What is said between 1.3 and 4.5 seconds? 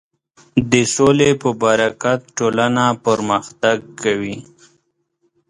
په برکت ټولنه پرمختګ کوي.